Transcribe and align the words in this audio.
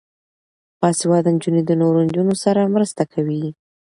باسواده 0.79 1.29
نجونې 1.35 1.61
د 1.65 1.71
نورو 1.81 1.99
نجونو 2.07 2.33
سره 2.43 2.71
مرسته 2.75 3.03
کوي. 3.13 3.43